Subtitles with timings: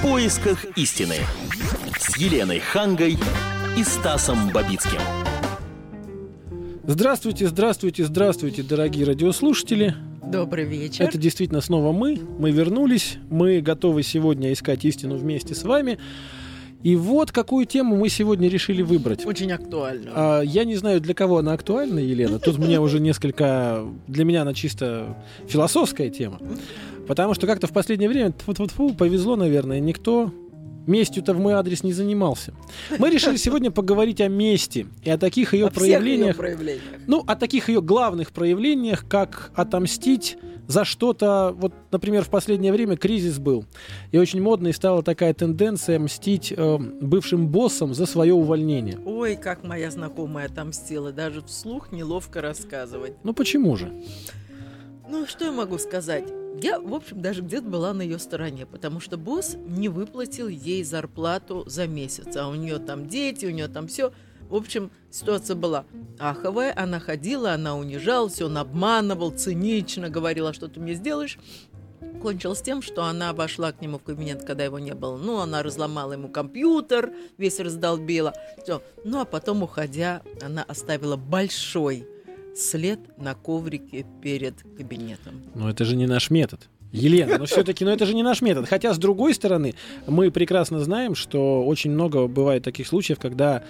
[0.00, 1.16] В поисках истины
[1.98, 3.18] с Еленой Хангой
[3.76, 4.98] и Стасом Бабицким.
[6.86, 9.94] Здравствуйте, здравствуйте, здравствуйте, дорогие радиослушатели.
[10.24, 11.04] Добрый вечер.
[11.04, 12.18] Это действительно снова мы.
[12.38, 13.18] Мы вернулись.
[13.28, 15.98] Мы готовы сегодня искать истину вместе с вами.
[16.82, 19.26] И вот какую тему мы сегодня решили выбрать.
[19.26, 20.12] Очень актуально.
[20.14, 22.38] А, я не знаю, для кого она актуальна, Елена.
[22.38, 23.84] Тут мне уже несколько...
[24.06, 26.38] Для меня она чисто философская тема.
[27.06, 30.32] Потому что как-то в последнее время, тьфу -тьфу -тьфу, повезло, наверное, никто
[30.86, 32.52] местью-то в мой адрес не занимался.
[32.98, 36.36] Мы решили сегодня поговорить о мести и о таких ее О проявлениях.
[36.36, 37.00] проявлениях.
[37.06, 40.36] Ну, о таких ее главных проявлениях, как отомстить
[40.66, 41.54] за что-то.
[41.56, 43.64] Вот, например, в последнее время кризис был.
[44.12, 48.98] И очень модной стала такая тенденция мстить э, бывшим боссам за свое увольнение.
[49.04, 51.12] Ой, как моя знакомая отомстила.
[51.12, 53.14] Даже вслух неловко рассказывать.
[53.24, 53.92] Ну почему же?
[55.08, 56.24] Ну, что я могу сказать?
[56.62, 60.84] Я, в общем, даже где-то была на ее стороне, потому что босс не выплатил ей
[60.84, 64.12] зарплату за месяц, а у нее там дети, у нее там все.
[64.48, 65.84] В общем, ситуация была
[66.18, 71.38] аховая, она ходила, она унижалась, он обманывал, цинично говорила, что ты мне сделаешь.
[72.20, 75.16] Кончилось тем, что она обошла к нему в кабинет, когда его не было.
[75.16, 78.34] Ну, она разломала ему компьютер, весь раздолбила.
[78.62, 78.82] Все.
[79.04, 82.06] Ну, а потом, уходя, она оставила большой
[82.56, 85.42] след на коврике перед кабинетом.
[85.54, 86.68] Но это же не наш метод.
[86.92, 88.68] Елена, но все-таки, но это же не наш метод.
[88.68, 89.74] Хотя, с другой стороны,
[90.06, 93.62] мы прекрасно знаем, что очень много бывает таких случаев, когда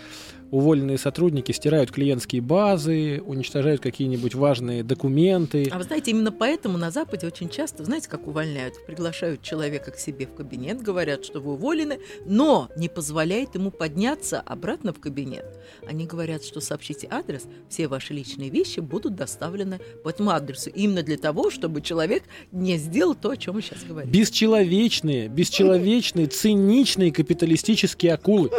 [0.51, 5.69] уволенные сотрудники стирают клиентские базы, уничтожают какие-нибудь важные документы.
[5.71, 8.75] А вы знаете, именно поэтому на Западе очень часто, знаете, как увольняют?
[8.87, 14.41] Приглашают человека к себе в кабинет, говорят, что вы уволены, но не позволяет ему подняться
[14.41, 15.47] обратно в кабинет.
[15.87, 20.71] Они говорят, что сообщите адрес, все ваши личные вещи будут доставлены по этому адресу.
[20.71, 24.11] Именно для того, чтобы человек не сделал то, о чем мы сейчас говорим.
[24.11, 28.51] Бесчеловечные, бесчеловечные, циничные капиталистические акулы.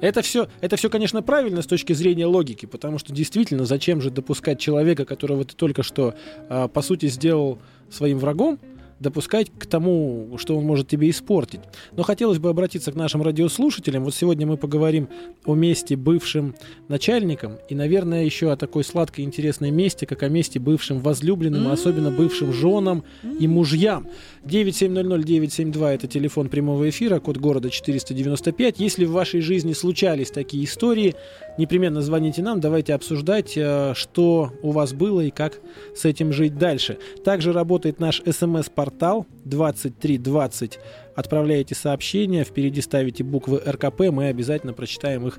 [0.00, 4.10] Это все, это все, конечно, правильно с точки зрения логики, потому что действительно, зачем же
[4.10, 6.14] допускать человека, которого ты только что,
[6.48, 7.58] а, по сути, сделал
[7.90, 8.58] своим врагом,
[9.00, 11.60] допускать к тому, что он может тебе испортить.
[11.92, 14.04] Но хотелось бы обратиться к нашим радиослушателям.
[14.04, 15.08] Вот сегодня мы поговорим
[15.46, 16.54] о месте бывшим
[16.88, 21.72] начальникам и, наверное, еще о такой сладкой интересной месте, как о месте бывшим возлюбленным, а
[21.72, 23.02] особенно бывшим женам
[23.40, 24.06] и мужьям.
[24.44, 28.80] 9700-972 это телефон прямого эфира, код города 495.
[28.80, 31.14] Если в вашей жизни случались такие истории,
[31.60, 35.60] непременно звоните нам, давайте обсуждать, э, что у вас было и как
[35.94, 36.98] с этим жить дальше.
[37.24, 40.80] Также работает наш смс-портал 2320.
[41.14, 45.38] Отправляете сообщения, впереди ставите буквы РКП, мы обязательно прочитаем их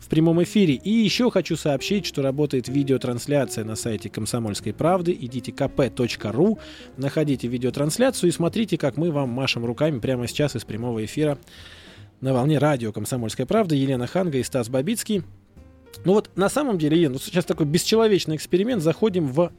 [0.00, 0.74] в прямом эфире.
[0.74, 5.16] И еще хочу сообщить, что работает видеотрансляция на сайте Комсомольской правды.
[5.20, 6.58] Идите kp.ru,
[6.96, 11.38] находите видеотрансляцию и смотрите, как мы вам машем руками прямо сейчас из прямого эфира
[12.20, 13.74] на волне радио «Комсомольская правда».
[13.74, 15.22] Елена Ханга и Стас Бабицкий.
[16.04, 18.82] Ну вот на самом деле, Елена, сейчас такой бесчеловечный эксперимент.
[18.82, 19.52] Заходим в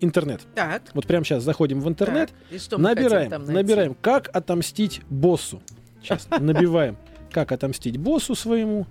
[0.00, 0.42] интернет.
[0.54, 0.82] Так.
[0.94, 2.56] Вот прямо сейчас заходим в интернет, так.
[2.56, 5.62] И что набираем, набираем, как отомстить боссу.
[6.02, 6.96] Сейчас набиваем,
[7.30, 8.86] как отомстить боссу своему.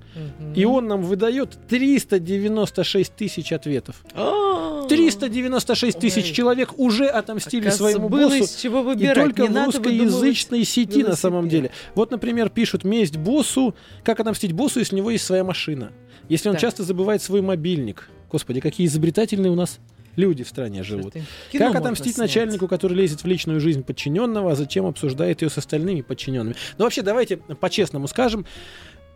[0.55, 4.03] И он нам выдает 396 тысяч ответов.
[4.13, 6.31] А, 396 тысяч Ой.
[6.33, 8.43] человек уже отомстили оказывается, своему боссу.
[8.43, 9.15] из чего И выбирать.
[9.35, 11.71] только Не в русскоязычной сети на самом деле.
[11.95, 13.75] Вот, например, пишут месть боссу.
[14.03, 15.91] Как отомстить боссу, если у него есть своя машина?
[16.29, 16.61] Если он Так.
[16.61, 18.09] часто забывает свой мобильник.
[18.31, 19.79] Господи, какие изобретательные у нас
[20.15, 21.13] люди в стране живут.
[21.51, 26.01] Как отомстить начальнику, который лезет в личную жизнь подчиненного, а затем обсуждает ее с остальными
[26.01, 26.55] подчиненными?
[26.77, 28.45] Ну, вообще, давайте по-честному скажем.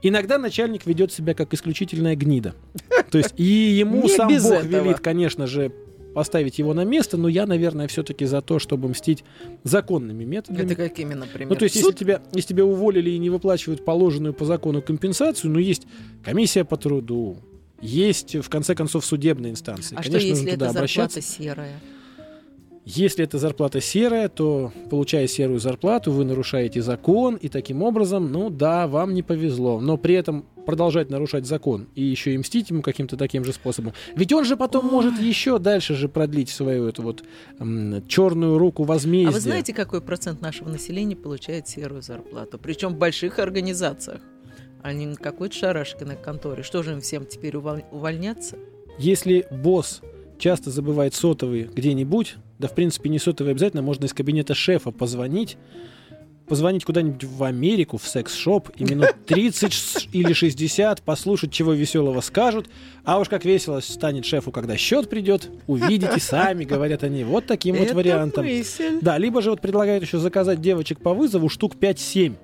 [0.02, 2.56] Иногда начальник ведет себя как исключительная гнида.
[3.12, 4.84] То есть и ему сам Бог этого.
[4.84, 5.74] велит, конечно же,
[6.14, 9.24] поставить его на место, но я, наверное, все-таки за то, чтобы мстить
[9.64, 10.66] законными методами.
[10.66, 11.50] Это какими, например?
[11.50, 15.52] Ну, то есть, если тебя, если тебя уволили и не выплачивают положенную по закону компенсацию,
[15.52, 15.86] ну, есть
[16.24, 17.38] комиссия по труду,
[17.82, 19.96] есть, в конце концов, судебные инстанции.
[19.98, 21.22] А что, Конечно, если нужно туда это обращаться.
[21.22, 21.80] зарплата серая?
[22.86, 28.50] Если эта зарплата серая, то, получая серую зарплату, вы нарушаете закон, и таким образом, ну
[28.50, 29.80] да, вам не повезло.
[29.80, 33.94] Но при этом продолжать нарушать закон и еще и мстить ему каким-то таким же способом.
[34.16, 37.24] Ведь он же потом может еще дальше же продлить свою эту вот
[37.60, 39.30] м, черную руку возмездия.
[39.30, 42.60] А вы знаете, какой процент нашего населения получает серую зарплату?
[42.62, 44.22] Причем в больших организациях.
[44.82, 46.64] А не на какой-то шарашкиной конторе.
[46.64, 48.56] Что же им всем теперь уволь- увольняться?
[48.98, 50.02] Если босс
[50.38, 55.58] часто забывает сотовый где-нибудь, да в принципе не сотовый обязательно, можно из кабинета шефа позвонить,
[56.48, 62.22] позвонить куда-нибудь в Америку, в секс-шоп, и минут 30 ш- или 60 послушать, чего веселого
[62.22, 62.70] скажут,
[63.04, 67.76] а уж как весело станет шефу, когда счет придет, увидите сами, говорят они, вот таким
[67.76, 68.46] вот вариантом.
[68.46, 68.98] мысль.
[69.02, 72.36] Да, либо же вот предлагают еще заказать девочек по вызову штук 5-7.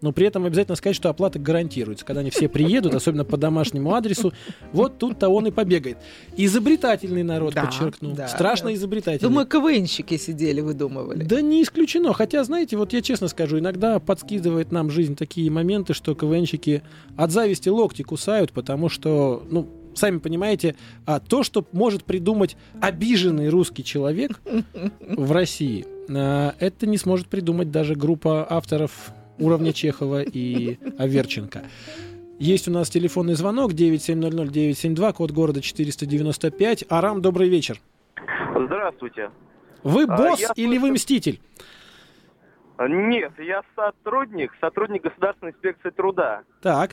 [0.00, 2.04] Но при этом обязательно сказать, что оплата гарантируется.
[2.04, 4.32] Когда они все приедут, особенно по домашнему адресу,
[4.72, 5.98] вот тут-то он и побегает.
[6.36, 8.12] Изобретательный народ, Да, подчеркну.
[8.14, 8.74] да, Страшно да.
[8.74, 9.28] изобретательный.
[9.28, 11.24] Думаю, КВНщики сидели, выдумывали.
[11.24, 12.12] Да не исключено.
[12.12, 16.82] Хотя, знаете, вот я честно скажу, иногда подскидывает нам жизнь такие моменты, что КВНщики
[17.16, 23.48] от зависти локти кусают, потому что, ну, сами понимаете, а то, что может придумать обиженный
[23.48, 24.40] русский человек
[25.00, 31.62] в России, а, это не сможет придумать даже группа авторов уровня Чехова и Аверченко.
[32.38, 36.84] Есть у нас телефонный звонок 9700-972, код города 495.
[36.88, 37.78] Арам, добрый вечер.
[38.54, 39.30] Здравствуйте.
[39.82, 41.40] Вы А, босс я или вы слышал- мститель?
[42.78, 46.42] Нет, я сотрудник, сотрудник Государственной инспекции труда.
[46.62, 46.92] Так.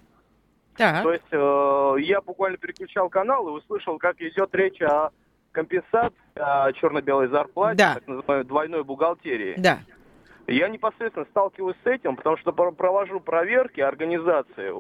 [0.76, 1.04] Так.
[1.04, 5.12] То есть э, я буквально переключал канал и услышал, как идет речь о
[5.54, 7.94] компенсации о черно-белой зарплате, Да.
[7.96, 9.56] так называемой двойной бухгалтерии.
[9.58, 9.80] Да.
[10.48, 14.74] Я непосредственно сталкиваюсь с этим, потому что пр- провожу проверки организации,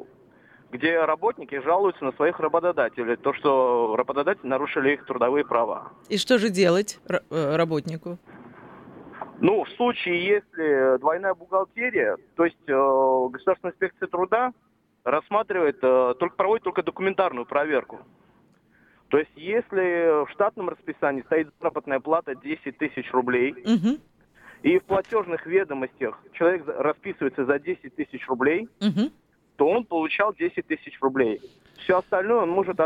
[0.71, 5.91] где работники жалуются на своих работодателей, то, что работодатели нарушили их трудовые права.
[6.07, 8.17] И что же делать э, работнику?
[9.39, 14.53] Ну, в случае, если двойная бухгалтерия, то есть э, Государственная инспекция труда
[15.03, 17.99] рассматривает, э, только проводит только документарную проверку.
[19.09, 23.99] То есть, если в штатном расписании стоит заработная плата 10 тысяч рублей, Мгм,
[24.63, 29.11] и в платежных ведомостях человек расписывается за 10 тысяч рублей, мгм.
[29.55, 31.41] то он получал 10 тысяч рублей.
[31.77, 32.79] Все остальное он может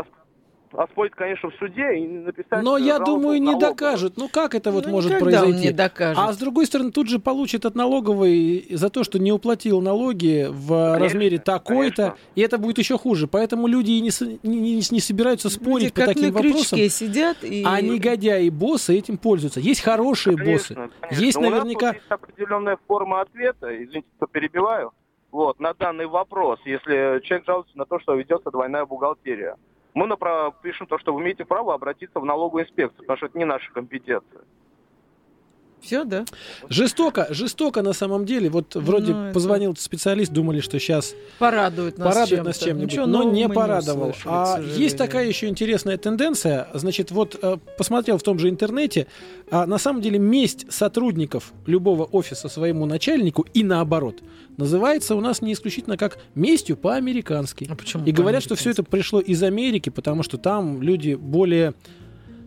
[0.72, 2.62] оспорить, конечно, в суде и написать...
[2.62, 3.70] Но э, я думаю, не налоговую.
[3.74, 4.16] докажут.
[4.16, 5.58] Ну как это вот Ну, может произойти?
[5.58, 6.18] не докажет.
[6.22, 10.46] А с другой стороны, тут же получит от налоговой за то, что не уплатил налоги
[10.50, 12.18] в Конечно, размере такой-то, конечно.
[12.34, 13.26] и это будет еще хуже.
[13.26, 14.10] Поэтому люди и не,
[14.42, 16.78] не, не- не собираются спорить Люди по как таким на вопросам.
[16.78, 17.64] сидят и...
[17.66, 19.60] А негодяи боссы этим пользуются.
[19.60, 20.74] Есть хорошие боссы.
[20.74, 21.24] Конечно, конечно.
[21.24, 21.86] Есть У нас наверняка...
[21.88, 24.92] вот есть определенная форма ответа, извините, что перебиваю,
[25.30, 29.56] вот, на данный вопрос, если человек жалуется на то, что ведется двойная бухгалтерия.
[29.94, 33.38] Мы напра- пишем то, что вы имеете право обратиться в налоговую инспекцию, потому что это
[33.38, 34.42] не наша компетенция.
[35.82, 36.24] Все, да?
[36.68, 38.48] Жестоко, жестоко на самом деле.
[38.48, 42.44] Вот вроде Ну, это- позвонил специалист, думали, что сейчас Порадует нас порадует чем-то.
[42.44, 44.10] нас чем-нибудь, Ничего но не порадовал.
[44.10, 46.68] услышали, к а есть такая еще интересная тенденция.
[46.72, 49.06] Значит, вот э, посмотрел в том же интернете,
[49.50, 54.22] а, на самом деле месть сотрудников любого офиса своему начальнику и наоборот
[54.56, 57.66] называется у нас не исключительно как местью по-американски.
[57.70, 61.74] А почему И говорят, что все это пришло из Америки, потому что там люди более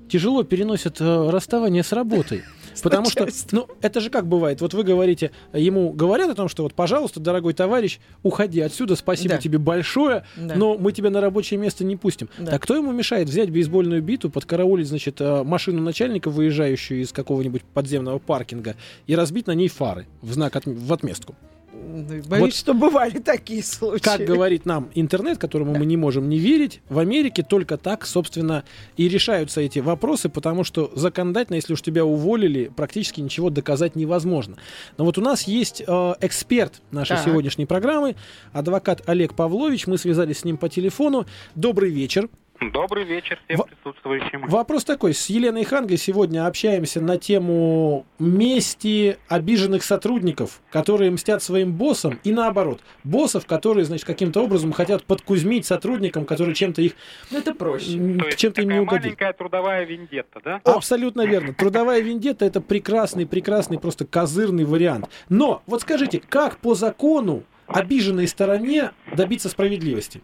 [0.08, 2.44] тяжело переносят э, расставание с работой.
[2.84, 4.62] Потому что, ну, это же как бывает.
[4.62, 9.36] Вот вы говорите, ему говорят о том, что вот, пожалуйста, дорогой товарищ, уходи отсюда, спасибо
[9.36, 9.38] Да.
[9.42, 10.56] тебе большое, Да.
[10.56, 12.30] но мы тебя на рабочее место не пустим.
[12.38, 12.52] Да.
[12.52, 17.64] Так кто ему мешает взять бейсбольную биту, подкараулить, значит, э, машину начальника, выезжающую из какого-нибудь
[17.64, 18.76] подземного паркинга,
[19.08, 21.36] и разбить на ней фары в знак от- в отместку?
[21.86, 24.04] Боюсь, Вот- что бывали такие случаи.
[24.04, 28.64] Как говорит нам интернет, которому мы не можем не верить, в Америке только так, собственно,
[28.98, 34.58] и решаются эти вопросы, потому что законодательно, если уж тебя уволили, практически ничего доказать невозможно.
[34.98, 37.26] Но вот у нас есть э, эксперт нашей Так.
[37.26, 38.16] сегодняшней программы,
[38.52, 39.88] адвокат Олег Павлович.
[39.88, 41.26] Мы связались с ним по телефону.
[41.56, 42.30] Добрый вечер.
[42.62, 44.48] Добрый вечер всем Во- присутствующим.
[44.48, 45.14] Вопрос такой.
[45.14, 52.32] С Еленой Хангой сегодня общаемся на тему мести обиженных сотрудников, которые мстят своим боссам, и
[52.32, 52.80] наоборот.
[53.04, 56.94] Боссов, которые, значит, каким-то образом хотят подкузмить сотрудникам, которые чем-то их...
[57.30, 57.92] Ну, это проще.
[58.38, 59.08] чем-то им не угодили.
[59.08, 60.62] маленькая трудовая виндетта, да?
[60.64, 61.54] Абсолютно верно.
[61.54, 65.10] Трудовая вендетта это прекрасный, прекрасный, просто козырный вариант.
[65.28, 70.22] Но вот скажите, как по закону обиженной стороне добиться справедливости?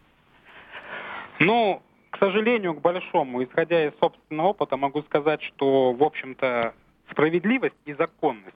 [1.40, 1.82] Ну,
[2.26, 6.74] сожалению, к большому, исходя из собственного опыта, могу сказать, что, в общем-то,
[7.10, 8.56] справедливость и законность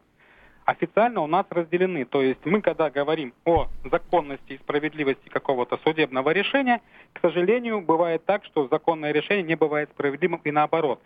[0.65, 2.05] официально у нас разделены.
[2.05, 6.81] То есть мы, когда говорим о законности и справедливости какого-то судебного решения,
[7.13, 10.99] к сожалению, бывает так, что законное решение не бывает справедливым и наоборот.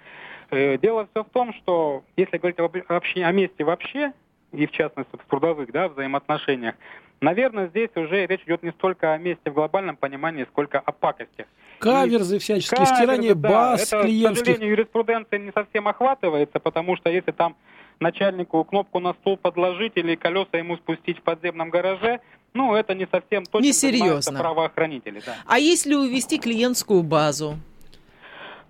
[0.49, 4.13] Э, Дело все в том, что если говорить об- вообще о месте вообще,
[4.51, 6.75] и в частности в трудовых да, взаимоотношениях,
[7.21, 11.47] наверное, здесь уже речь идет не столько о месте в глобальном понимании, сколько о пакостях.
[11.79, 14.45] Каверзы всяческие, Каверзы, стирание да, баз это, К клиентских.
[14.45, 17.55] сожалению, юриспруденция не совсем охватывается, потому что если там
[17.99, 22.19] начальнику кнопку на стул подложить или колеса ему спустить в подземном гараже,
[22.53, 24.39] ну, это не совсем точно Несерьезно.
[24.39, 25.21] правоохранители.
[25.25, 25.35] Да.
[25.45, 27.57] А если увести клиентскую базу?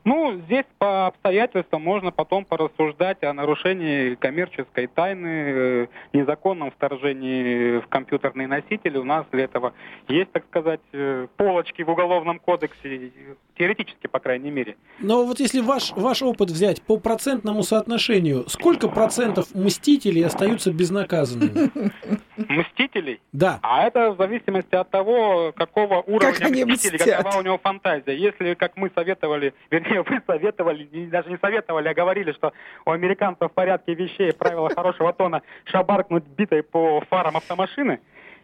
[0.10, 7.88] Ну, здесь по обстоятельствам можно потом порассуждать о нарушении коммерческой тайны, э, незаконном вторжении в
[7.90, 8.98] компьютерные носители.
[8.98, 9.74] У нас для этого
[10.08, 13.12] есть, так сказать, э, полочки в Уголовном кодексе,
[13.56, 14.78] теоретически, по крайней мере.
[14.98, 21.70] Но вот если ваш, ваш опыт взять по процентному соотношению, сколько процентов мстителей остаются безнаказанными?
[22.38, 23.22] Мстителей?
[23.32, 23.60] Да.
[23.62, 27.18] А это в зависимости от того, какого уровня Как мстителей, мстят.
[27.18, 28.18] какова у него фантазия.
[28.18, 32.54] Если, как мы советовали, вернее, вы советовали, даже не советовали, а говорили, что
[32.86, 38.00] у американцев в порядке вещей, правила хорошего тона, шабаркнуть битой по фарам автомашины,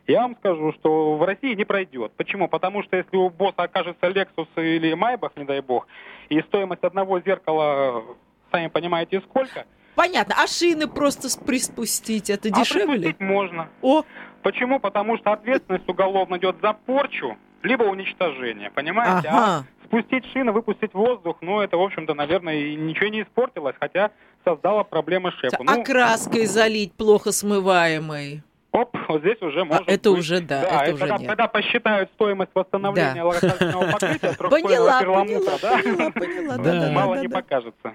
[0.08, 2.12] я вам скажу, что в России не пройдет.
[2.16, 2.48] Почему?
[2.48, 5.88] Потому что если у босса окажется Lexus или Майбах, не дай бог,
[6.30, 8.04] и стоимость одного зеркала,
[8.52, 10.36] сами понимаете, сколько, Понятно.
[10.38, 12.98] А шины просто приспустить, это а дешевле?
[12.98, 13.70] припустить можно.
[13.82, 14.04] О,
[14.46, 14.80] Почему?
[14.80, 19.28] Потому что ответственность уголовно идет за порчу, либо уничтожение, понимаете?
[19.28, 19.68] А ага.
[19.86, 24.12] Спустить шины, выпустить воздух, ну, это, в общем-то, наверное, ничего не испортилось, хотя
[24.44, 25.58] создало проблемы шефу.
[25.66, 28.44] А краской залить плохо смываемой.
[28.76, 30.20] Оп, вот здесь уже может это быть.
[30.20, 31.28] уже да, Да, это уже когда, нет.
[31.30, 33.26] когда посчитают стоимость восстановления Да.
[33.26, 36.64] лакокрасочного покрытия Поняла, поняла, да, поняла, поняла, Да.
[36.82, 37.36] да, мало да, не да.
[37.42, 37.94] покажется.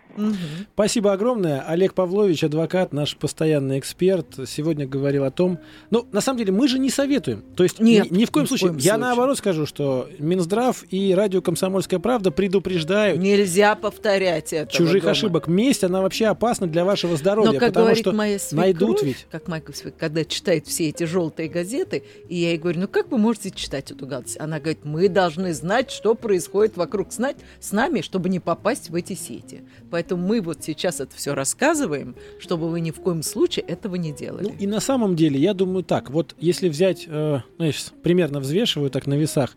[0.74, 1.60] Спасибо огромное.
[1.66, 5.58] Олег Павлович, адвокат, наш постоянный эксперт, сегодня говорил о том...
[5.90, 7.42] Ну, на самом деле, мы же не советуем.
[7.56, 8.68] То есть, Нет, ни, ни в коем ни в случае.
[8.70, 8.98] коем Я случае.
[9.06, 15.12] наоборот скажу, что Минздрав и радио «Комсомольская правда» предупреждают Нельзя повторять этого чужих дома.
[15.12, 15.46] ошибок.
[15.48, 17.52] Месть, она вообще опасна для вашего здоровья.
[17.52, 19.26] Но, как потому говорит что моя свекровь, найдут ведь.
[19.30, 23.10] как Майкл Свек, когда читает все эти желтые газеты, и я ей говорю, ну как
[23.10, 24.40] вы можете читать эту гадость?
[24.40, 28.94] Она говорит, мы должны знать, что происходит вокруг знать с нами, чтобы не попасть в
[28.94, 29.62] эти сети.
[29.90, 34.12] Поэтому мы вот сейчас это все рассказываем, чтобы вы ни в коем случае этого не
[34.12, 34.44] делали.
[34.44, 37.72] Ну и на самом деле, я думаю так, вот если взять, э, ну, я
[38.02, 39.56] примерно взвешиваю так на весах,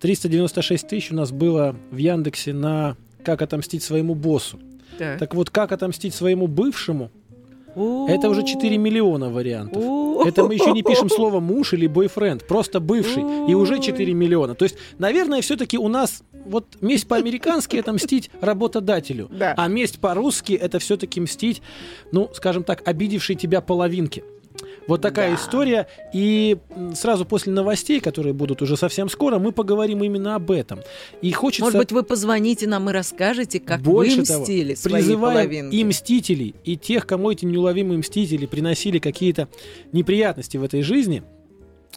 [0.00, 4.60] 396 тысяч у нас было в Яндексе на «Как отомстить своему боссу».
[4.98, 5.18] Так.
[5.18, 7.10] Так вот, «Как отомстить своему бывшему»
[7.76, 9.82] это уже 4 миллиона вариантов.
[10.26, 14.54] Это мы еще не пишем слово муж или бойфренд, просто бывший, и уже 4 миллиона.
[14.54, 19.54] То есть, наверное, все-таки у нас вот месть по-американски это мстить работодателю, Да.
[19.56, 21.62] а месть по-русски это все-таки мстить,
[22.12, 24.24] ну, скажем так, обидевшей тебя половинке.
[24.86, 25.36] Вот такая Да.
[25.36, 25.86] история.
[26.12, 26.58] И
[26.94, 30.80] сразу после новостей, которые будут уже совсем скоро, мы поговорим именно об этом.
[31.22, 34.96] И хочется Может быть, вы позвоните нам и расскажете, как больше вы того, мстили своей
[34.96, 35.76] призываем половинке.
[35.76, 39.48] и мстителей, и тех, кому эти неуловимые мстители приносили какие-то
[39.92, 41.22] неприятности в этой жизни.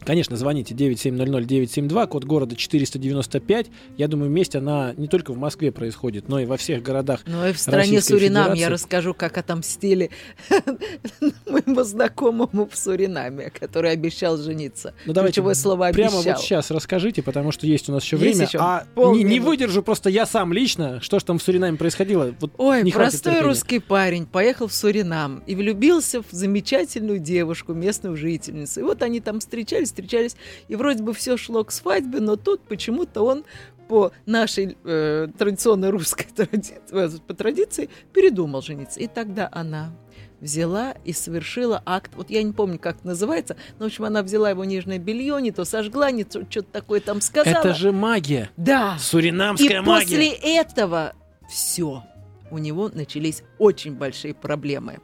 [0.05, 3.67] Конечно, звоните 9700-972, код города 495.
[3.97, 7.21] Я думаю, месть, она не только в Москве происходит, но и во всех городах.
[7.25, 8.73] Ну и в стране Российской Суринам я Федерации.
[8.73, 10.11] расскажу, как отомстили
[11.45, 14.93] моему знакомому в Суринаме, который обещал жениться.
[15.05, 18.45] Ну, давайте Ключевое слово Прямо вот сейчас расскажите, потому что есть у нас еще время.
[18.45, 22.33] еще а не, выдержу просто я сам лично, что ж там в Суринаме происходило.
[22.39, 28.15] Вот Ой, не простой русский парень поехал в Суринам и влюбился в замечательную девушку, местную
[28.15, 28.79] жительницу.
[28.81, 30.35] И вот они там встречались, встречались,
[30.67, 33.45] и вроде бы все шло к свадьбе, но тут почему-то он
[33.87, 38.99] по нашей э, традиционной русской тради- э, по традиции передумал жениться.
[38.99, 39.93] И тогда она
[40.39, 44.21] взяла и совершила акт, вот я не помню, как это называется, но, в общем, она
[44.21, 47.59] взяла его нижнее белье, не то сожгла, не то что-то такое там сказала.
[47.59, 48.49] Это же магия.
[48.55, 50.05] Да, Суринамская и магия.
[50.05, 51.13] после этого
[51.49, 52.03] все.
[52.51, 54.99] У него начались очень большие проблемы.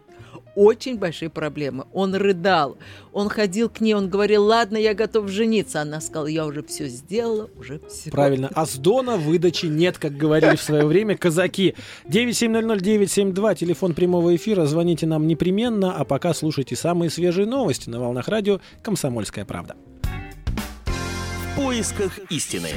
[0.55, 1.86] Очень большие проблемы.
[1.93, 2.77] Он рыдал.
[3.12, 5.81] Он ходил к ней, он говорил, ладно, я готов жениться.
[5.81, 8.12] Она сказала, я уже все сделала, уже все.
[8.12, 8.51] Правильно.
[8.53, 11.75] А с Дона выдачи нет, как говорили в свое время казаки.
[12.05, 14.65] 9700972, телефон прямого эфира.
[14.65, 19.75] Звоните нам непременно, а пока слушайте самые свежие новости на волнах радио «Комсомольская правда».
[20.03, 22.69] В поисках истины.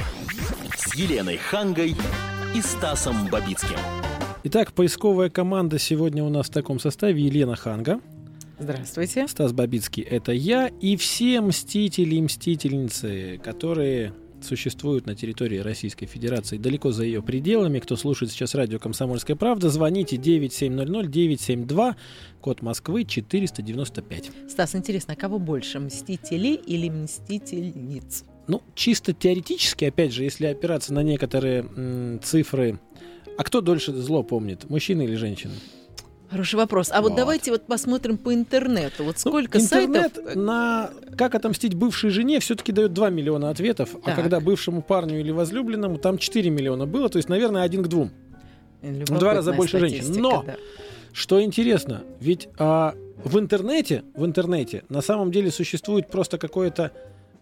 [0.75, 1.95] С Еленой Хангой
[2.55, 3.77] и Стасом Бабицким.
[4.49, 7.21] Итак, поисковая команда сегодня у нас в таком составе.
[7.21, 7.99] Елена Ханга,
[8.57, 9.27] Здравствуйте.
[9.27, 16.57] Стас Бабицкий– это я, и все мстители и мстительницы, которые существуют на территории Российской Федерации,
[16.57, 17.79] далеко за ее пределами.
[17.79, 21.95] Кто слушает сейчас радио «Комсомольская правда», звоните 9700-972,
[22.39, 24.31] код Москвы 495.
[24.49, 28.23] Стас, интересно, а кого больше, мстителей или мстительниц?
[28.47, 32.79] Ну, чисто теоретически, опять же, если опираться на некоторые м, цифры,
[33.37, 35.53] а кто дольше зло помнит, мужчина или женщина?
[36.29, 36.89] Хороший вопрос.
[36.91, 37.17] А вот, Вот.
[37.17, 39.05] давайте вот посмотрим по интернету.
[39.05, 40.35] Вот Ну, сколько интернет сайтов...
[40.35, 44.15] на как отомстить бывшей жене все-таки дает 2 миллиона ответов, а Так.
[44.15, 48.11] когда бывшему парню или возлюбленному там 4 миллиона было, то есть, наверное, один к двум.
[48.81, 50.05] в два раза больше женщин.
[50.17, 50.43] Но!
[50.45, 50.55] да.
[51.13, 56.91] Что интересно, ведь а, в интернете, в интернете на самом деле существует просто какое-то,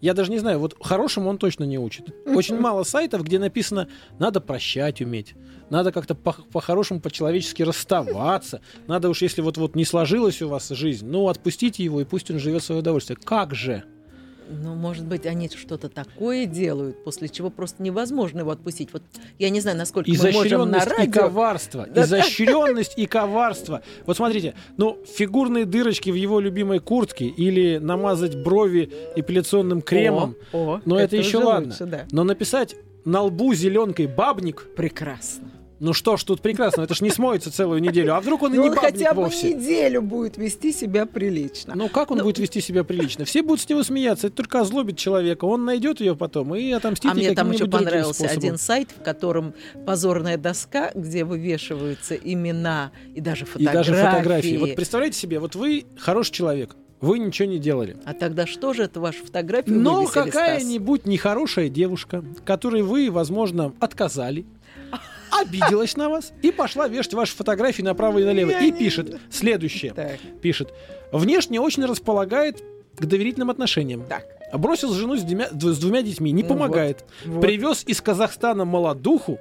[0.05, 2.13] Я даже не знаю, вот хорошему он точно не учит.
[2.27, 3.87] Очень мало сайтов, где написано
[4.19, 5.33] «надо прощать уметь»,
[5.71, 11.07] надо как-то по- по-хорошему, по-человечески расставаться, надо уж, если вот-вот не сложилась у вас жизнь,
[11.07, 13.17] ну, отпустите его, и пусть он живет в свое удовольствие.
[13.17, 13.83] Как же?
[14.49, 18.89] Ну, может быть, они что-то такое делают, после чего просто невозможно его отпустить.
[18.93, 19.03] Вот
[19.39, 21.21] я не знаю, насколько мы можем на Изощренность и радио...
[21.21, 21.87] коварство.
[21.89, 22.03] Да.
[22.03, 23.81] Изощренность и коварство.
[24.05, 30.75] Вот смотрите, ну, фигурные дырочки в его любимой куртке или намазать брови эпиляционным кремом, О,
[30.75, 31.69] о, но это, еще уже ладно.
[31.69, 32.05] лучше, да.
[32.11, 32.75] Но написать
[33.05, 35.54] на лбу зеленкой бабник, Прекрасно.
[35.79, 38.15] Ну что ж тут прекрасно, это ж не смоется целую неделю.
[38.15, 39.53] А вдруг он и Ну, не он бабник хотя бы вовсе?
[39.53, 41.73] неделю будет вести себя прилично.
[41.75, 43.25] Ну как он Ну- будет вести себя прилично?
[43.25, 45.45] Все будут с него смеяться, это только озлобит человека.
[45.45, 48.37] Он найдет ее потом и отомстит А мне там еще понравился способом.
[48.37, 49.53] один сайт, в котором
[49.85, 53.75] позорная доска, где вывешиваются имена и даже И фотографии.
[53.91, 54.57] даже фотографии.
[54.57, 57.97] Вот представляете себе, вот вы хороший человек, вы ничего не делали.
[58.05, 64.45] А тогда что же это ваша фотография Но какая-нибудь нехорошая девушка, которой вы, возможно, отказали,
[65.41, 68.51] обиделась на вас и пошла вешать ваши фотографии направо и налево.
[68.51, 69.93] Я И не- пишет следующее.
[69.93, 70.73] Так, Пишет.
[71.11, 72.63] Внешне очень располагает
[72.97, 74.03] к доверительным отношениям.
[74.07, 74.25] так.
[74.53, 77.03] Бросил жену с, двумя- с двумя детьми, не Ну помогает.
[77.25, 77.41] вот.
[77.41, 79.39] Привез из Казахстана молодуху,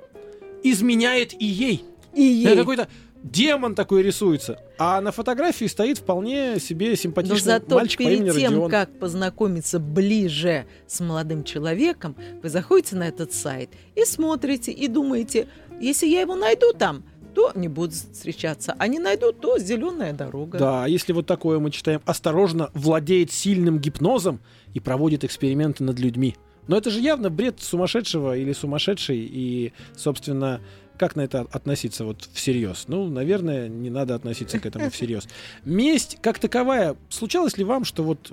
[0.63, 1.85] изменяет и ей.
[2.15, 2.57] И Это ей.
[2.59, 2.89] какой-то
[3.25, 4.61] демон такой рисуется.
[4.79, 8.71] А на фотографии стоит вполне себе Но симпатичный зато мальчик по имени перед тем, Родион.
[8.71, 15.49] как познакомиться ближе с молодым человеком, вы заходите на этот сайт и смотрите, и думаете,
[15.81, 17.03] если я его найду там,
[17.35, 18.77] то не буду встречаться.
[18.79, 20.59] А не найду, то зеленая дорога.
[20.59, 24.41] Да, а если вот такое мы читаем, осторожно владеет сильным гипнозом
[24.73, 26.37] и проводит эксперименты над людьми.
[26.69, 30.61] Но это же явно бред сумасшедшего или сумасшедшей, и, собственно,
[30.99, 32.85] как на это относиться вот всерьез?
[32.89, 35.29] Ну, наверное, не надо относиться к этому всерьез.
[35.65, 38.33] Месть как таковая, случалось ли вам, что вот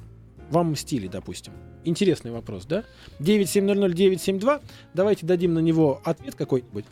[0.50, 1.54] вам мстили, допустим?
[1.84, 2.84] Интересный вопрос, да?
[3.20, 4.62] 9700972,
[4.94, 6.86] давайте дадим на него ответ какой-нибудь.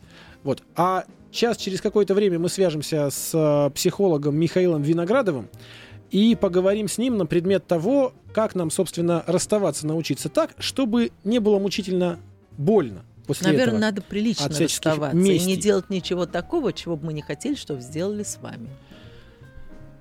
[0.44, 0.64] Вот.
[0.76, 5.50] А сейчас, через какое-то время мы свяжемся с э, психологом Михаилом Виноградовым
[6.10, 11.40] и поговорим с ним на предмет того, как нам, собственно, расставаться научиться так, чтобы не
[11.40, 12.20] было мучительно
[12.58, 13.80] больно после Наверное, этого.
[13.80, 15.46] надо прилично от расставаться и местей.
[15.46, 18.68] не делать ничего такого, чего бы мы не хотели, чтобы сделали с вами.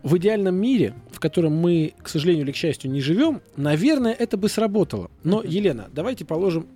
[0.03, 4.39] В идеальном мире, в котором мы, к сожалению или к счастью, не живем, наверное, это
[4.39, 5.11] бы сработало.
[5.25, 6.69] Но, Елена, давайте положим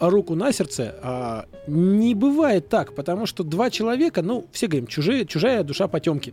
[0.00, 0.94] руку на сердце.
[1.02, 6.32] а, не бывает так, потому что два человека, ну, все говорим, чужие, чужая душа потемки.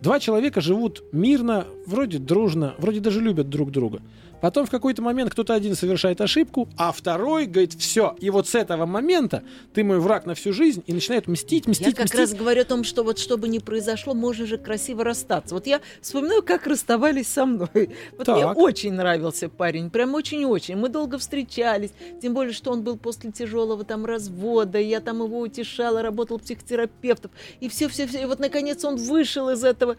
[0.00, 4.00] Два человека живут мирно, вроде дружно, вроде даже любят друг друга.
[4.40, 8.54] Потом в какой-то момент кто-то один совершает ошибку, а второй говорит, все, и вот с
[8.54, 9.42] этого момента
[9.74, 12.20] ты мой враг на всю жизнь, и начинает мстить, мстить, Я как мстить.
[12.20, 15.54] раз говорю о том, что вот что бы ни произошло, можно же красиво расстаться.
[15.54, 17.68] Вот я вспоминаю, как расставались со мной.
[18.16, 18.56] Вот мне Так.
[18.56, 20.76] очень нравился парень, прям очень-очень.
[20.76, 21.90] Мы долго встречались,
[22.22, 27.30] тем более, что он был после тяжелого там развода, я там его утешала, работал психотерапевтом,
[27.60, 28.22] и все-все-все.
[28.22, 29.96] И вот, наконец, он вышел из этого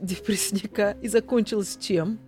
[0.00, 2.18] депрессника, и закончилось чем?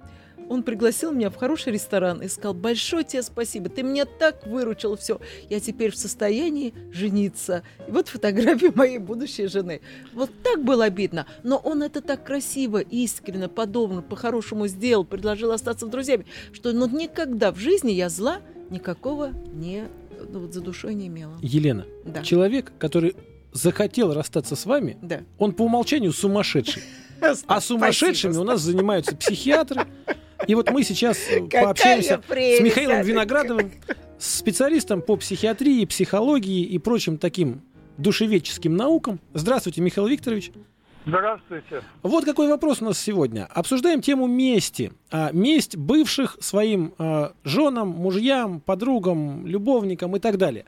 [0.48, 4.96] Он пригласил меня в хороший ресторан и сказал, большое тебе спасибо, ты меня так выручил,
[4.96, 7.62] все, я теперь в состоянии жениться.
[7.88, 9.80] И вот фотография моей будущей жены.
[10.12, 15.86] Вот так было обидно, но он это так красиво, искренне, подобно, по-хорошему сделал, предложил остаться
[15.86, 19.88] друзьями, что ну, никогда в жизни я зла никакого не,
[20.30, 21.36] ну, вот за душой не имела.
[21.42, 22.22] Елена, Да.
[22.22, 23.14] человек, который
[23.52, 25.20] захотел расстаться с вами, Да.
[25.38, 26.82] он по умолчанию сумасшедший.
[27.46, 29.86] А сумасшедшими у нас занимаются психиатры.
[30.46, 33.72] И вот мы сейчас э, Какая пообщаемся с Михаилом Виноградовым,
[34.18, 37.62] специалистом по психиатрии, психологии и прочим таким
[37.98, 39.20] душеведческим наукам.
[39.34, 40.52] Здравствуйте, Михаил Викторович.
[41.04, 41.82] Здравствуйте.
[42.02, 43.48] Вот какой вопрос у нас сегодня.
[43.52, 44.92] Обсуждаем тему мести.
[45.10, 50.64] А, месть бывших своим а, женам, мужьям, подругам, любовникам и так далее.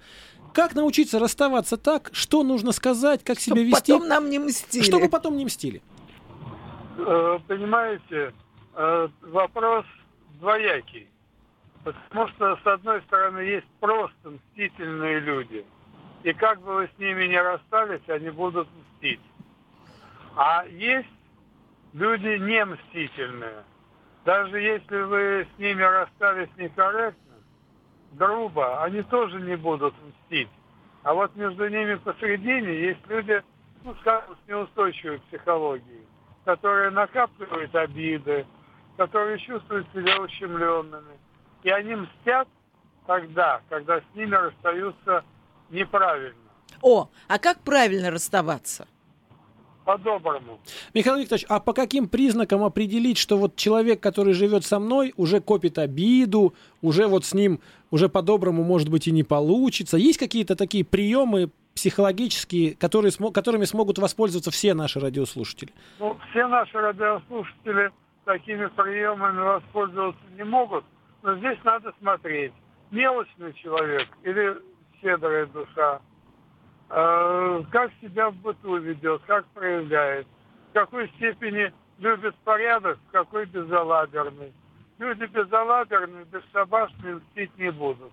[0.52, 4.82] Как научиться расставаться так, что нужно сказать, как Чтоб себя вести, потом нам не мстили.
[4.82, 5.82] чтобы потом не мстили?
[6.96, 8.32] Э, Понимаете,
[8.74, 9.84] э, вопрос
[10.40, 11.08] двоякий.
[11.84, 15.64] Потому что, с одной стороны, есть просто мстительные люди.
[16.22, 19.20] И как бы вы с ними не расстались, они будут мстить.
[20.36, 21.08] А есть
[21.92, 23.64] люди не мстительные.
[24.24, 27.34] Даже если вы с ними расстались некорректно,
[28.12, 30.48] грубо, они тоже не будут мстить.
[31.02, 33.42] А вот между ними посередине есть люди,
[33.82, 36.06] ну, скажем, с неустойчивой психологией,
[36.46, 38.46] которые накапливают обиды,
[38.96, 41.18] которые чувствуют себя ущемленными.
[41.62, 42.48] И они мстят
[43.06, 45.24] тогда, когда с ними расстаются
[45.70, 46.34] неправильно.
[46.82, 48.86] О, а как правильно расставаться?
[49.84, 50.60] по-доброму.
[50.94, 55.40] Михаил Викторович, а по каким признакам определить, что вот человек, который живет со мной, уже
[55.40, 59.96] копит обиду, уже вот с ним уже по-доброму, может быть, и не получится?
[59.96, 65.72] Есть какие-то такие приемы психологические, которые, которыми смогут воспользоваться все наши радиослушатели?
[65.98, 67.90] Ну, все наши радиослушатели
[68.24, 70.84] такими приемами воспользоваться не могут,
[71.22, 72.52] но здесь надо смотреть,
[72.90, 74.56] мелочный человек или
[75.00, 76.00] щедрая душа,
[76.90, 80.26] Э, как себя в быту ведет, как проявляет,
[80.70, 84.52] в какой степени любит порядок, в какой безалаберный.
[84.98, 88.12] Люди безалаберные, бесшабашные мстить не будут.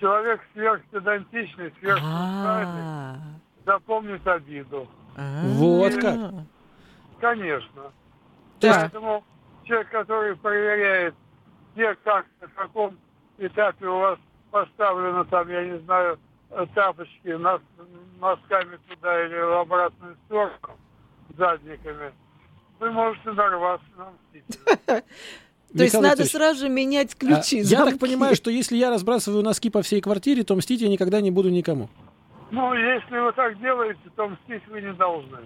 [0.00, 3.16] Человек сверхпедантичный, сверхпунктуальный А,
[3.64, 4.88] запомнит обиду.
[5.16, 5.42] а.
[5.44, 6.32] Вот как.
[7.20, 7.92] Конечно.
[8.60, 8.80] Так.
[8.92, 9.24] Поэтому
[9.64, 11.14] человек, который проверяет,
[11.74, 12.98] где, как, на каком
[13.38, 14.18] этапе у вас
[14.50, 16.18] поставлено там, я не знаю,
[16.74, 17.62] тапочки нос-
[18.20, 20.76] носками туда или в обратную сторону,
[21.36, 22.12] задниками,
[22.80, 25.02] вы можете нарваться на мстителя.
[25.76, 27.60] То есть надо сразу менять ключи.
[27.60, 30.88] а, я так понимаю, что если я разбрасываю носки по всей квартире, то мстить я
[30.88, 31.88] никогда не буду никому.
[32.50, 35.38] Ну, если вы так делаете, то мстить вы не должны.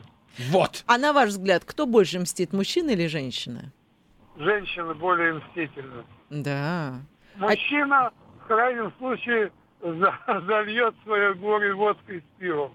[0.50, 0.82] Вот.
[0.86, 3.72] А на ваш взгляд, кто больше мстит, мужчина или женщина?
[4.36, 6.04] Женщины более мстительны.
[6.30, 7.00] Да.
[7.36, 8.10] Мужчина
[8.42, 12.72] в крайнем случае за- зальет свое горе водкой с пивом.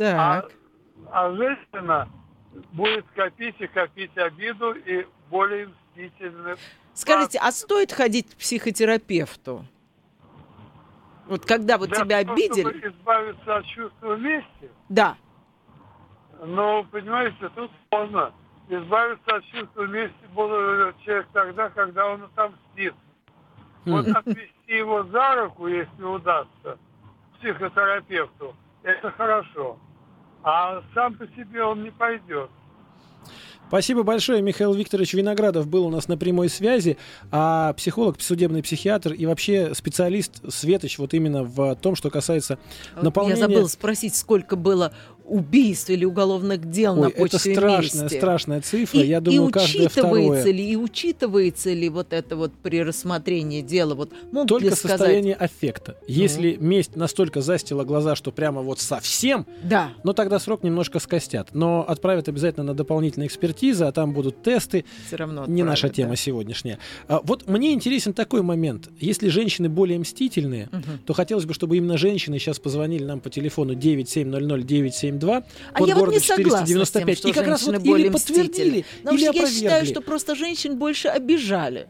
[0.00, 0.52] А, Так.
[1.12, 2.08] а женщина
[2.72, 6.56] будет копить и копить обиду и более мстительны.
[6.94, 9.64] Скажите, а стоит ходить к психотерапевту?
[11.26, 15.16] Вот когда вот Для тебя того, обидели, чтобы избавиться от чувства мести, да,
[16.44, 18.32] но, понимаете, тут можно
[18.68, 22.94] избавиться от чувства мести будет человек тогда, когда он отомстит.
[23.84, 26.78] Вот отвести его за руку, если удастся,
[27.38, 29.78] психотерапевту, это хорошо.
[30.42, 32.50] А сам по себе он не пойдет.
[33.68, 34.40] Спасибо большое.
[34.40, 36.96] Михаил Викторович Виноградов был у нас на прямой связи,
[37.30, 42.58] а психолог, судебный психиатр и вообще специалист Светоч вот именно в том, что касается
[42.94, 43.40] Вот наполнения...
[43.40, 44.94] я забыла спросить, сколько было
[45.28, 48.16] убийств или уголовных дел на Ой, это почве страшная, мести.
[48.16, 49.00] страшная цифра.
[49.00, 50.44] И, Я и думаю, каждое учитывается второе.
[50.52, 53.94] ли, и учитывается ли вот это вот при рассмотрении дела?
[53.94, 54.98] Вот могут Только ли сказать?
[54.98, 55.96] состояние аффекта.
[56.06, 59.90] Если месть настолько застила глаза, что прямо вот совсем, Да.
[60.04, 61.50] но тогда срок немножко скостят.
[61.54, 64.84] Но отправят обязательно на дополнительные экспертизы, а там будут тесты.
[65.06, 66.16] Все равно Не наша тема да.
[66.16, 66.78] сегодняшняя.
[67.06, 68.88] А, вот мне интересен такой момент.
[69.00, 70.98] Если женщины более мстительные, Мгм.
[71.06, 73.74] то хотелось бы, чтобы именно женщины сейчас позвонили нам по телефону
[75.18, 77.18] 9700-972, А я вот с тем, 495.
[77.18, 78.84] что и как раз вот или подтвердили.
[79.02, 79.92] Потому или что я считаю, опровергли.
[79.92, 81.88] что просто женщин больше обижали.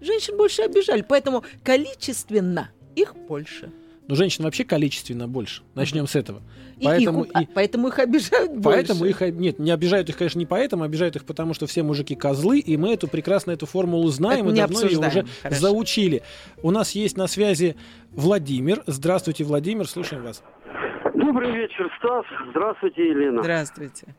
[0.00, 3.70] Женщин больше обижали, поэтому количественно их больше.
[4.06, 5.62] Но женщин вообще количественно больше.
[5.74, 6.42] Начнем с этого.
[6.78, 8.78] И Поэтому их, а, и- поэтому их обижают больше.
[8.78, 12.14] Поэтому их, нет, не обижают их, конечно, не поэтому, обижают их потому, что все мужики
[12.14, 15.60] козлы, и мы эту прекрасно эту формулу знаем Это и давно ее уже Хорошо.
[15.60, 16.22] заучили.
[16.62, 17.76] У нас есть на связи
[18.12, 18.82] Владимир.
[18.86, 20.42] Здравствуйте, Владимир, слушаем вас.
[21.24, 22.26] Добрый вечер, Стас.
[22.50, 23.42] Здравствуйте, Елена.
[23.42, 24.14] Здравствуйте.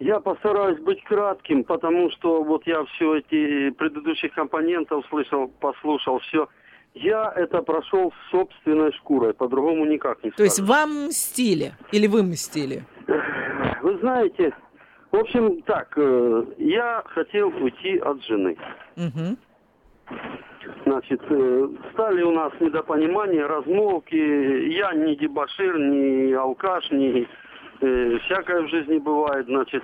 [0.00, 6.48] Я постараюсь быть кратким, потому что вот я все эти предыдущих компонентов слышал, послушал, все.
[6.94, 12.82] Я это прошел собственной шкурой, по-другому никак не То есть вам мстили или вы мстили?
[13.82, 14.52] Вы знаете,
[15.12, 18.56] в общем, так, э, я хотел уйти от жены.
[18.96, 19.38] Мгм.
[20.84, 24.14] Значит, э, стали у нас недопонимания, размолвки.
[24.72, 27.26] Я не дебошир, не алкаш, не
[27.80, 29.82] э, всякое в жизни бывает, значит.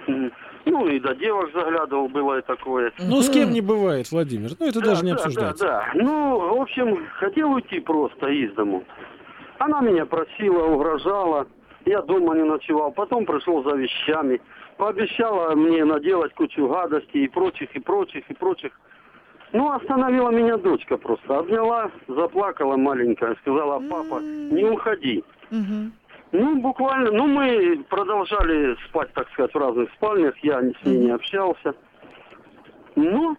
[0.68, 2.92] Ну, и до девок заглядывал, было и такое.
[2.98, 4.50] Ну, с кем не бывает, Владимир.
[4.58, 5.64] Ну, это Да, даже не да, обсуждается.
[5.64, 6.02] Да, да.
[6.02, 8.84] Ну, в общем, хотел уйти просто из дому.
[9.58, 11.46] Она меня просила, угрожала.
[11.84, 12.90] Я дома не ночевал.
[12.92, 14.40] Потом пришел за вещами.
[14.76, 18.72] Пообещала мне наделать кучу гадостей и прочих, и прочих, и прочих.
[19.56, 21.38] Ну, остановила меня дочка просто.
[21.38, 25.24] Обняла, заплакала маленькая, сказала, папа, не уходи.
[26.32, 31.10] Ну, буквально, ну, мы продолжали спать, так сказать, в разных спальнях, я с ней не
[31.10, 31.74] общался.
[32.96, 33.38] Ну,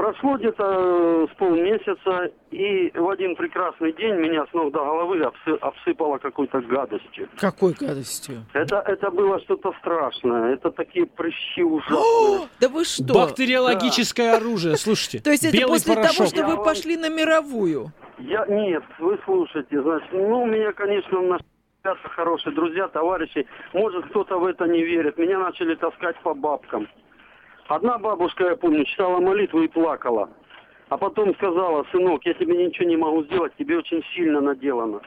[0.00, 5.18] прошло где-то э, с полмесяца, и в один прекрасный день меня с ног до головы
[5.18, 7.28] обсы- обсыпало какой-то гадостью.
[7.36, 8.46] Какой гадостью?
[8.54, 12.48] Это, это было что-то страшное, это такие прыщи ужасные.
[12.60, 13.12] Да вы что?
[13.12, 15.18] Бактериологическое оружие, слушайте.
[15.18, 16.16] То есть это после порошок.
[16.16, 17.92] того, что вы пошли на мировую?
[18.18, 21.38] Я, нет, вы слушайте, значит, ну, у меня, конечно, на
[22.16, 23.46] хорошие друзья, товарищи.
[23.74, 25.18] Может, кто-то в это не верит.
[25.18, 26.88] Меня начали таскать по бабкам.
[27.70, 30.28] Одна бабушка, я помню, читала молитву и плакала.
[30.88, 35.00] А потом сказала, сынок, я тебе ничего не могу сделать, тебе очень сильно наделано.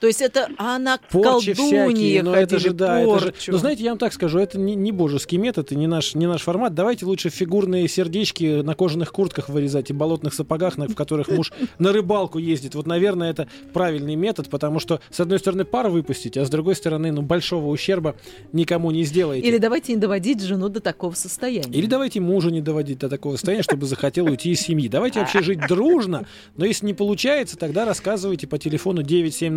[0.00, 3.26] То есть это она Порчи всякие, колдунье но это ходили, же, да, это же...
[3.26, 3.52] порчу.
[3.52, 6.26] Ну, знаете, я вам так скажу, это не, не божеский метод и не наш, не
[6.26, 6.74] наш формат.
[6.74, 11.52] Давайте лучше фигурные сердечки на кожаных куртках вырезать и болотных сапогах, на- в которых муж
[11.78, 12.74] на рыбалку ездит.
[12.74, 16.74] Вот, наверное, это правильный метод, потому что, с одной стороны, пар выпустить, а с другой
[16.74, 18.16] стороны, ну, большого ущерба
[18.52, 19.46] никому не сделаете.
[19.46, 21.72] Или давайте не доводить жену до такого состояния.
[21.72, 24.88] Или давайте мужа не доводить до такого состояния, чтобы захотел уйти из семьи.
[24.88, 29.02] Давайте вообще жить дружно, но если не получается, тогда рассказывайте по телефону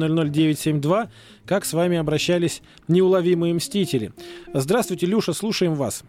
[0.07, 1.09] 9700972,
[1.45, 4.13] как с вами обращались неуловимые мстители.
[4.53, 6.03] Здравствуйте, Люша, слушаем вас.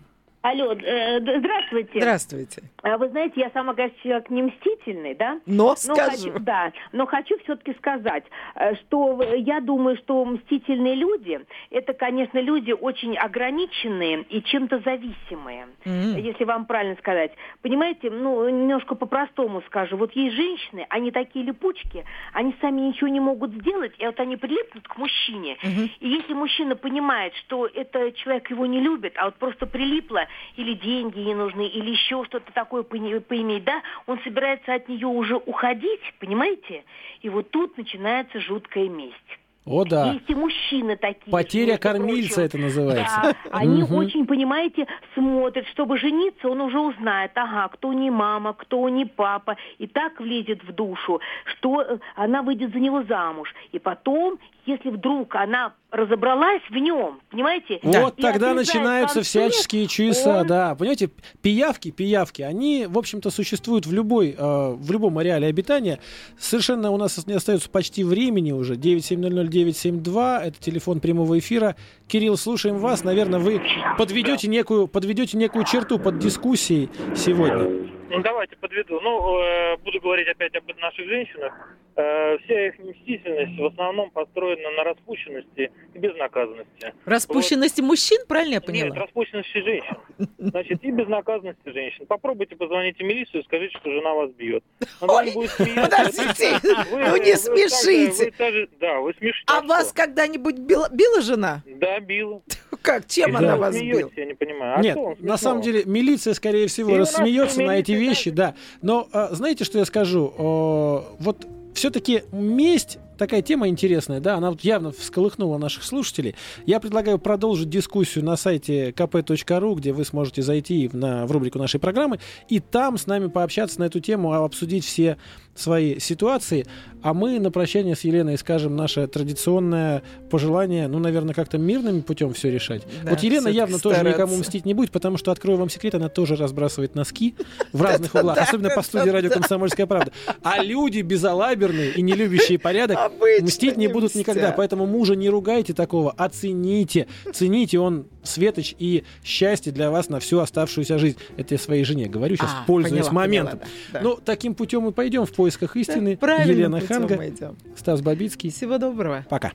[0.48, 1.98] Алло, э, здравствуйте.
[1.98, 2.62] Здравствуйте.
[2.84, 5.40] А Вы знаете, я сама, конечно, человек не мстительный, да?
[5.44, 6.30] Но Но скажу.
[6.30, 8.22] хочу, да, но хочу все-таки сказать,
[8.54, 15.66] э, что я думаю, что мстительные люди, это, конечно, люди очень ограниченные и чем-то зависимые,
[15.84, 16.16] М.
[16.16, 17.32] если вам правильно сказать.
[17.62, 19.96] Понимаете, ну, немножко по-простому скажу.
[19.96, 24.36] Вот есть женщины, они такие липучки, они сами ничего не могут сделать, и вот они
[24.36, 25.56] прилипнут к мужчине.
[25.64, 25.90] Мгм.
[25.98, 30.74] И если мужчина понимает, что это человек его не любит, а вот просто прилипло, или
[30.74, 36.00] деньги ей нужны, или еще что-то такое поиметь, да, он собирается от нее уже уходить,
[36.18, 36.84] понимаете?
[37.22, 39.38] И вот тут начинается жуткая месть.
[39.66, 40.12] О, да.
[40.12, 41.32] Есть и мужчины такие.
[41.32, 42.46] Потеря кормильца прочим.
[42.46, 43.20] это называется.
[43.22, 48.88] Да, они очень, понимаете, смотрят, чтобы жениться, он уже узнает, ага, кто не мама, кто
[48.88, 53.52] не папа, и так влезет в душу, что э, она выйдет за него замуж.
[53.72, 57.78] И потом, если вдруг она разобралась в нем, понимаете?
[57.82, 60.74] Вот и тогда начинаются концы, всяческие чудеса, он- да.
[60.74, 66.00] Понимаете, пиявки, пиявки, они, в общем-то, существуют в любой, э, в любом ареале обитания.
[66.38, 68.76] Совершенно у нас не остается почти времени уже.
[68.76, 71.76] 9700972, это телефон прямого эфира.
[72.08, 73.04] Кирилл, слушаем вас.
[73.04, 73.62] Наверное, вы
[73.98, 77.85] подведете некую, подведете некую черту под дискуссией сегодня.
[78.08, 79.00] Ну, давайте подведу.
[79.00, 81.52] Ну, э, буду говорить опять об наших женщинах.
[81.98, 86.92] Э, вся их мстительность в основном построена на распущенности и безнаказанности.
[87.06, 88.88] Распущенности мужчин, правильно я поняла?
[88.90, 89.96] Нет, распущенности женщин.
[90.38, 92.04] Значит, и безнаказанности женщин.
[92.06, 94.62] Попробуйте позвоните милицию и скажите, что жена вас бьет.
[95.00, 95.82] Она Ой, будет смеяться.
[95.90, 96.58] подождите,
[96.90, 98.24] Вы- ну не вы смешите.
[98.26, 99.44] вы даже- да, вы смешите.
[99.46, 101.62] А вас когда-нибудь била, била жена?
[101.66, 102.42] Да, била.
[102.86, 103.06] Как?
[103.08, 104.08] Чем И она вас била?
[104.16, 104.78] Я не понимаю.
[104.78, 108.54] А Нет, на самом деле милиция, скорее всего, И рассмеется на эти вещи, да.
[108.80, 110.32] Но а, знаете, что я скажу?
[110.38, 116.34] О, вот все-таки месть такая тема интересная, да, она вот явно всколыхнула наших слушателей.
[116.66, 121.58] Я предлагаю продолжить дискуссию на сайте kp.ru, где вы сможете зайти в, на, в рубрику
[121.58, 125.16] нашей программы, и там с нами пообщаться на эту тему, а обсудить все
[125.58, 126.66] свои ситуации.
[127.02, 132.32] А мы на прощание с Еленой скажем наше традиционное пожелание, ну, наверное, как-то мирным путем
[132.34, 132.82] все решать.
[133.04, 134.18] Да, вот Елена явно тоже стараться.
[134.18, 137.36] никому мстить не будет, потому что, открою вам секрет, она тоже разбрасывает носки
[137.72, 140.12] в разных углах, особенно по студии радио «Комсомольская правда».
[140.42, 144.20] А люди безалаберные и не любящие порядок Обычно мстить не не будут мстят.
[144.20, 144.52] никогда.
[144.52, 147.06] Поэтому мужа не ругайте такого, оцените.
[147.32, 151.16] Цените он светоч и счастье для вас на всю оставшуюся жизнь.
[151.36, 153.58] Это я своей жене говорю сейчас, А, пользуясь поняла, моментом.
[153.60, 154.04] поняла, да, да.
[154.04, 156.16] Ну, таким путем мы пойдем в поисках истины.
[156.16, 157.56] Правильным Елена путем Ханга, мы идем.
[157.76, 158.50] Стас Бабицкий.
[158.50, 159.24] Всего доброго.
[159.28, 159.52] Пока.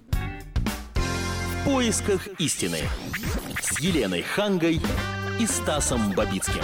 [1.61, 2.77] В поисках истины
[3.61, 4.79] с Еленой Хангой
[5.39, 6.61] и Стасом Бабицким.